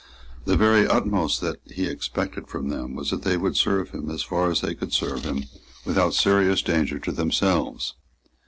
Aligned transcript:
The 0.45 0.57
very 0.57 0.87
utmost 0.87 1.41
that 1.41 1.57
he 1.63 1.85
expected 1.85 2.47
from 2.47 2.69
them 2.69 2.95
was 2.95 3.11
that 3.11 3.21
they 3.21 3.37
would 3.37 3.55
serve 3.55 3.91
him 3.91 4.09
as 4.09 4.23
far 4.23 4.49
as 4.49 4.61
they 4.61 4.73
could 4.73 4.93
serve 4.93 5.25
him 5.25 5.43
without 5.85 6.15
serious 6.15 6.63
danger 6.63 6.97
to 6.97 7.11
themselves. 7.11 7.93